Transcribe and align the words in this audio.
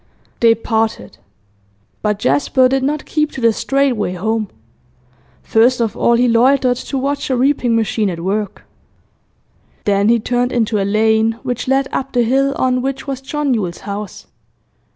They 0.39 0.55
parted. 0.55 1.19
But 2.01 2.17
Jasper 2.17 2.67
did 2.67 2.81
not 2.81 3.05
keep 3.05 3.31
to 3.33 3.41
the 3.41 3.53
straight 3.53 3.91
way 3.91 4.13
home. 4.13 4.49
First 5.43 5.79
of 5.79 5.95
all, 5.95 6.15
he 6.15 6.27
loitered 6.27 6.77
to 6.77 6.97
watch 6.97 7.29
a 7.29 7.37
reaping 7.37 7.75
machine 7.75 8.09
at 8.09 8.19
work; 8.21 8.63
then 9.83 10.09
he 10.09 10.19
turned 10.19 10.51
into 10.51 10.81
a 10.81 10.85
lane 10.85 11.33
which 11.43 11.67
led 11.67 11.87
up 11.91 12.13
the 12.13 12.23
hill 12.23 12.55
on 12.57 12.81
which 12.81 13.05
was 13.05 13.21
John 13.21 13.53
Yule's 13.53 13.81
house. 13.85 14.25